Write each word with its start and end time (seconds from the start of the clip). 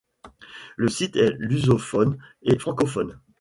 Le 0.77 0.87
site 0.87 1.15
est 1.15 1.35
lusophone 1.37 2.17
et 2.41 2.57
francophone. 2.57 3.19